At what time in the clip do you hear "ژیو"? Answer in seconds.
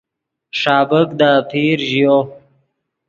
1.89-2.17